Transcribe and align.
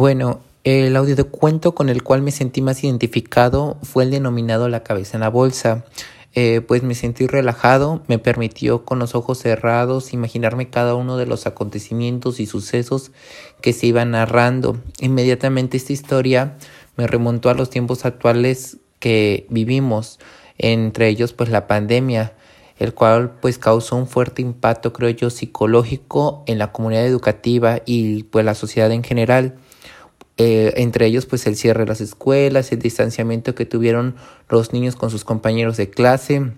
Bueno, 0.00 0.42
el 0.62 0.94
audio 0.94 1.16
de 1.16 1.24
cuento 1.24 1.74
con 1.74 1.88
el 1.88 2.04
cual 2.04 2.22
me 2.22 2.30
sentí 2.30 2.62
más 2.62 2.84
identificado 2.84 3.78
fue 3.82 4.04
el 4.04 4.12
denominado 4.12 4.68
La 4.68 4.84
cabeza 4.84 5.16
en 5.16 5.22
la 5.22 5.28
bolsa. 5.28 5.86
Eh, 6.36 6.60
pues 6.60 6.84
me 6.84 6.94
sentí 6.94 7.26
relajado, 7.26 8.04
me 8.06 8.20
permitió 8.20 8.84
con 8.84 9.00
los 9.00 9.16
ojos 9.16 9.38
cerrados 9.38 10.12
imaginarme 10.12 10.70
cada 10.70 10.94
uno 10.94 11.16
de 11.16 11.26
los 11.26 11.48
acontecimientos 11.48 12.38
y 12.38 12.46
sucesos 12.46 13.10
que 13.60 13.72
se 13.72 13.88
iban 13.88 14.12
narrando. 14.12 14.78
Inmediatamente 15.00 15.76
esta 15.76 15.92
historia 15.92 16.56
me 16.96 17.08
remontó 17.08 17.50
a 17.50 17.54
los 17.54 17.68
tiempos 17.68 18.04
actuales 18.04 18.76
que 19.00 19.48
vivimos, 19.50 20.20
entre 20.58 21.08
ellos 21.08 21.32
pues 21.32 21.48
la 21.50 21.66
pandemia, 21.66 22.34
el 22.78 22.94
cual 22.94 23.32
pues 23.40 23.58
causó 23.58 23.96
un 23.96 24.06
fuerte 24.06 24.42
impacto 24.42 24.92
creo 24.92 25.10
yo 25.10 25.28
psicológico 25.28 26.44
en 26.46 26.58
la 26.58 26.70
comunidad 26.70 27.04
educativa 27.04 27.80
y 27.84 28.22
pues 28.22 28.44
la 28.44 28.54
sociedad 28.54 28.92
en 28.92 29.02
general. 29.02 29.58
Eh, 30.40 30.74
entre 30.76 31.06
ellos 31.06 31.26
pues 31.26 31.46
el 31.48 31.56
cierre 31.56 31.80
de 31.80 31.88
las 31.88 32.00
escuelas, 32.00 32.70
el 32.70 32.78
distanciamiento 32.78 33.56
que 33.56 33.66
tuvieron 33.66 34.14
los 34.48 34.72
niños 34.72 34.94
con 34.94 35.10
sus 35.10 35.24
compañeros 35.24 35.76
de 35.76 35.90
clase, 35.90 36.52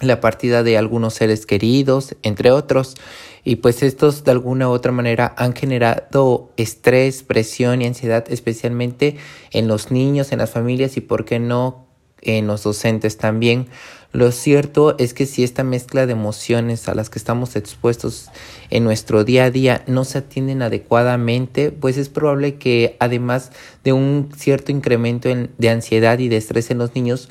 la 0.00 0.20
partida 0.20 0.62
de 0.62 0.78
algunos 0.78 1.14
seres 1.14 1.44
queridos, 1.44 2.16
entre 2.22 2.50
otros. 2.50 2.96
Y 3.44 3.56
pues 3.56 3.82
estos 3.82 4.24
de 4.24 4.30
alguna 4.30 4.68
u 4.68 4.72
otra 4.72 4.92
manera 4.92 5.34
han 5.36 5.54
generado 5.54 6.50
estrés, 6.56 7.22
presión 7.22 7.82
y 7.82 7.86
ansiedad, 7.86 8.24
especialmente 8.28 9.16
en 9.52 9.68
los 9.68 9.90
niños, 9.90 10.32
en 10.32 10.38
las 10.38 10.50
familias 10.50 10.96
y, 10.96 11.00
por 11.00 11.24
qué 11.24 11.38
no, 11.38 11.87
en 12.22 12.46
los 12.46 12.62
docentes 12.62 13.16
también. 13.16 13.68
Lo 14.12 14.32
cierto 14.32 14.96
es 14.98 15.12
que 15.12 15.26
si 15.26 15.44
esta 15.44 15.64
mezcla 15.64 16.06
de 16.06 16.12
emociones 16.12 16.88
a 16.88 16.94
las 16.94 17.10
que 17.10 17.18
estamos 17.18 17.56
expuestos 17.56 18.30
en 18.70 18.84
nuestro 18.84 19.22
día 19.22 19.44
a 19.44 19.50
día 19.50 19.84
no 19.86 20.04
se 20.04 20.18
atienden 20.18 20.62
adecuadamente, 20.62 21.70
pues 21.72 21.98
es 21.98 22.08
probable 22.08 22.54
que 22.54 22.96
además 23.00 23.52
de 23.84 23.92
un 23.92 24.30
cierto 24.34 24.72
incremento 24.72 25.28
de 25.58 25.68
ansiedad 25.68 26.18
y 26.18 26.28
de 26.28 26.38
estrés 26.38 26.70
en 26.70 26.78
los 26.78 26.94
niños, 26.94 27.28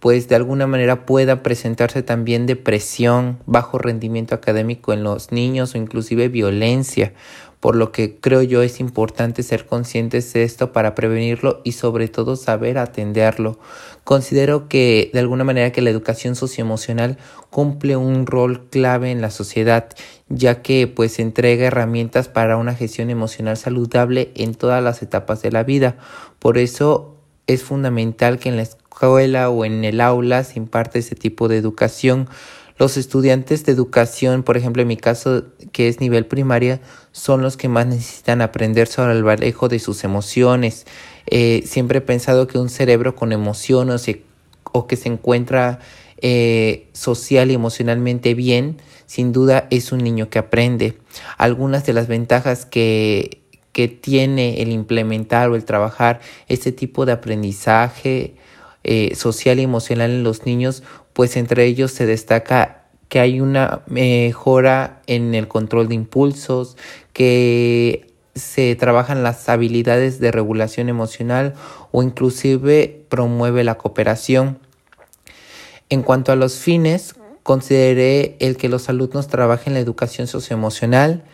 pues 0.00 0.28
de 0.28 0.34
alguna 0.34 0.66
manera 0.66 1.04
pueda 1.04 1.42
presentarse 1.42 2.02
también 2.02 2.46
depresión, 2.46 3.38
bajo 3.46 3.78
rendimiento 3.78 4.34
académico 4.34 4.92
en 4.92 5.04
los 5.04 5.30
niños 5.30 5.74
o 5.74 5.78
inclusive 5.78 6.28
violencia, 6.28 7.12
por 7.60 7.76
lo 7.76 7.92
que 7.92 8.18
creo 8.18 8.40
yo 8.40 8.62
es 8.62 8.80
importante 8.80 9.42
ser 9.42 9.66
conscientes 9.66 10.32
de 10.32 10.44
esto 10.44 10.72
para 10.72 10.94
prevenirlo 10.94 11.60
y 11.62 11.72
sobre 11.72 12.08
todo 12.08 12.36
saber 12.36 12.78
atenderlo. 12.78 13.58
Considero 14.02 14.66
que 14.66 15.10
de 15.12 15.20
alguna 15.20 15.44
manera 15.44 15.70
que 15.70 15.82
la 15.82 15.90
educación 15.90 16.34
socioemocional 16.34 17.18
cumple 17.50 17.96
un 17.98 18.24
rol 18.24 18.70
clave 18.70 19.10
en 19.10 19.20
la 19.20 19.30
sociedad, 19.30 19.90
ya 20.30 20.62
que 20.62 20.86
pues 20.86 21.18
entrega 21.18 21.66
herramientas 21.66 22.28
para 22.28 22.56
una 22.56 22.74
gestión 22.74 23.10
emocional 23.10 23.58
saludable 23.58 24.32
en 24.34 24.54
todas 24.54 24.82
las 24.82 25.02
etapas 25.02 25.42
de 25.42 25.52
la 25.52 25.62
vida. 25.62 25.98
Por 26.38 26.56
eso 26.56 27.16
es 27.46 27.62
fundamental 27.62 28.38
que 28.38 28.48
en 28.48 28.56
la 28.56 28.62
o 29.08 29.64
en 29.64 29.84
el 29.84 30.00
aula 30.00 30.44
se 30.44 30.58
imparte 30.58 30.98
ese 30.98 31.14
tipo 31.14 31.48
de 31.48 31.56
educación 31.56 32.28
los 32.80 32.96
estudiantes 32.96 33.66
de 33.66 33.72
educación, 33.72 34.42
por 34.42 34.56
ejemplo, 34.56 34.80
en 34.80 34.88
mi 34.88 34.96
caso, 34.96 35.44
que 35.70 35.88
es 35.88 36.00
nivel 36.00 36.24
primaria, 36.24 36.80
son 37.12 37.42
los 37.42 37.58
que 37.58 37.68
más 37.68 37.86
necesitan 37.86 38.40
aprender 38.40 38.86
sobre 38.86 39.12
el 39.12 39.22
manejo 39.22 39.68
de 39.68 39.78
sus 39.78 40.02
emociones. 40.02 40.86
Eh, 41.26 41.62
siempre 41.66 41.98
he 41.98 42.00
pensado 42.00 42.46
que 42.46 42.56
un 42.56 42.70
cerebro 42.70 43.14
con 43.16 43.32
emociones 43.32 44.10
o 44.72 44.86
que 44.86 44.96
se 44.96 45.10
encuentra 45.10 45.80
eh, 46.22 46.88
social 46.94 47.50
y 47.50 47.54
emocionalmente 47.54 48.32
bien, 48.32 48.78
sin 49.04 49.34
duda 49.34 49.66
es 49.68 49.92
un 49.92 49.98
niño 49.98 50.30
que 50.30 50.38
aprende. 50.38 50.96
Algunas 51.36 51.84
de 51.84 51.92
las 51.92 52.08
ventajas 52.08 52.64
que, 52.64 53.42
que 53.72 53.88
tiene 53.88 54.62
el 54.62 54.72
implementar 54.72 55.50
o 55.50 55.54
el 55.54 55.66
trabajar 55.66 56.20
este 56.48 56.72
tipo 56.72 57.04
de 57.04 57.12
aprendizaje 57.12 58.36
eh, 58.84 59.14
social 59.14 59.58
y 59.58 59.62
emocional 59.62 60.10
en 60.10 60.22
los 60.22 60.46
niños, 60.46 60.82
pues 61.12 61.36
entre 61.36 61.66
ellos 61.66 61.90
se 61.90 62.06
destaca 62.06 62.84
que 63.08 63.20
hay 63.20 63.40
una 63.40 63.82
mejora 63.86 65.02
en 65.06 65.34
el 65.34 65.48
control 65.48 65.88
de 65.88 65.96
impulsos, 65.96 66.76
que 67.12 68.06
se 68.34 68.74
trabajan 68.76 69.22
las 69.22 69.48
habilidades 69.48 70.20
de 70.20 70.30
regulación 70.30 70.88
emocional 70.88 71.54
o 71.90 72.02
inclusive 72.02 73.04
promueve 73.08 73.64
la 73.64 73.76
cooperación. 73.76 74.58
En 75.88 76.02
cuanto 76.02 76.30
a 76.30 76.36
los 76.36 76.58
fines, 76.58 77.16
consideré 77.42 78.36
el 78.38 78.56
que 78.56 78.68
los 78.68 78.88
alumnos 78.88 79.26
trabajen 79.26 79.74
la 79.74 79.80
educación 79.80 80.28
socioemocional, 80.28 81.24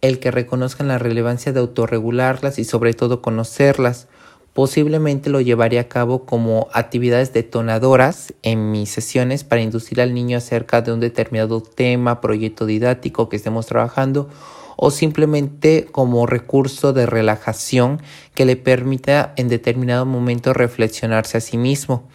el 0.00 0.18
que 0.18 0.30
reconozcan 0.30 0.88
la 0.88 0.98
relevancia 0.98 1.52
de 1.52 1.60
autorregularlas 1.60 2.58
y 2.58 2.64
sobre 2.64 2.94
todo 2.94 3.20
conocerlas, 3.20 4.08
Posiblemente 4.56 5.28
lo 5.28 5.42
llevaría 5.42 5.82
a 5.82 5.88
cabo 5.88 6.24
como 6.24 6.68
actividades 6.72 7.34
detonadoras 7.34 8.32
en 8.40 8.70
mis 8.70 8.88
sesiones 8.88 9.44
para 9.44 9.60
inducir 9.60 10.00
al 10.00 10.14
niño 10.14 10.38
acerca 10.38 10.80
de 10.80 10.94
un 10.94 11.00
determinado 11.00 11.60
tema, 11.60 12.22
proyecto 12.22 12.64
didáctico 12.64 13.28
que 13.28 13.36
estemos 13.36 13.66
trabajando 13.66 14.30
o 14.76 14.90
simplemente 14.90 15.84
como 15.92 16.24
recurso 16.24 16.94
de 16.94 17.04
relajación 17.04 18.00
que 18.32 18.46
le 18.46 18.56
permita 18.56 19.34
en 19.36 19.48
determinado 19.48 20.06
momento 20.06 20.54
reflexionarse 20.54 21.36
a 21.36 21.42
sí 21.42 21.58
mismo. 21.58 22.08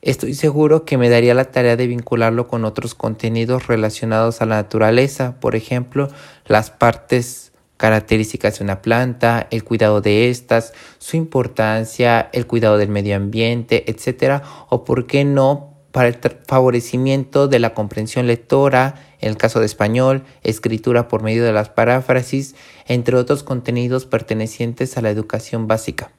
Estoy 0.00 0.34
seguro 0.34 0.84
que 0.84 0.98
me 0.98 1.08
daría 1.08 1.34
la 1.34 1.46
tarea 1.46 1.74
de 1.74 1.88
vincularlo 1.88 2.46
con 2.46 2.64
otros 2.64 2.94
contenidos 2.94 3.66
relacionados 3.66 4.40
a 4.40 4.46
la 4.46 4.54
naturaleza, 4.54 5.40
por 5.40 5.56
ejemplo, 5.56 6.06
las 6.46 6.70
partes 6.70 7.47
características 7.78 8.58
de 8.58 8.64
una 8.64 8.82
planta, 8.82 9.46
el 9.50 9.64
cuidado 9.64 10.02
de 10.02 10.28
estas, 10.28 10.74
su 10.98 11.16
importancia, 11.16 12.28
el 12.32 12.46
cuidado 12.46 12.76
del 12.76 12.90
medio 12.90 13.16
ambiente, 13.16 13.90
etcétera, 13.90 14.42
o 14.68 14.84
por 14.84 15.06
qué 15.06 15.24
no 15.24 15.78
para 15.92 16.08
el 16.08 16.18
favorecimiento 16.46 17.48
de 17.48 17.60
la 17.60 17.72
comprensión 17.72 18.26
lectora, 18.26 18.96
en 19.20 19.30
el 19.30 19.36
caso 19.36 19.60
de 19.60 19.66
español, 19.66 20.24
escritura 20.42 21.08
por 21.08 21.22
medio 21.22 21.44
de 21.44 21.52
las 21.52 21.70
paráfrasis, 21.70 22.54
entre 22.86 23.16
otros 23.16 23.42
contenidos 23.42 24.04
pertenecientes 24.04 24.98
a 24.98 25.00
la 25.00 25.10
educación 25.10 25.66
básica. 25.66 26.10